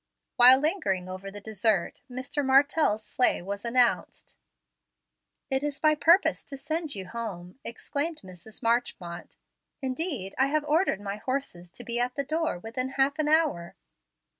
While 0.35 0.57
lingering 0.57 1.07
over 1.07 1.29
the 1.29 1.39
dessert, 1.41 2.01
Mr. 2.09 2.43
Martell's 2.43 3.05
sleigh 3.05 3.43
was 3.43 3.63
announced. 3.63 4.35
"It 5.51 5.63
as 5.63 5.83
my 5.83 5.93
purpose 5.93 6.43
to 6.45 6.57
send 6.57 6.95
you 6.95 7.07
home," 7.07 7.59
exclaimed 7.63 8.21
Mrs. 8.23 8.63
Marchmont. 8.63 9.37
"Indeed, 9.79 10.33
I 10.39 10.47
had 10.47 10.65
ordered 10.65 11.01
my 11.01 11.17
horses 11.17 11.69
to 11.69 11.83
be 11.83 11.99
at 11.99 12.15
the 12.15 12.25
door 12.25 12.57
within 12.57 12.89
half 12.97 13.19
an 13.19 13.27
hour." 13.27 13.75